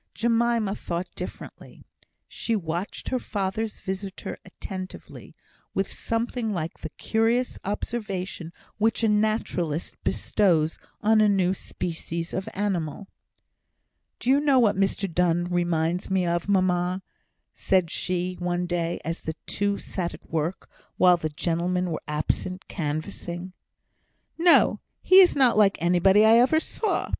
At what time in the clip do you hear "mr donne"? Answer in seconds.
14.75-15.45